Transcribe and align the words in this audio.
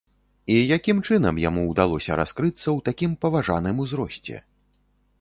І 0.53 0.53
якім 0.77 1.01
чынам 1.07 1.35
яму 1.43 1.67
ўдалося 1.71 2.11
раскрыцца 2.23 2.65
ў 2.65 2.79
такім 2.91 3.11
паважаным 3.27 3.75
узросце? 3.89 4.35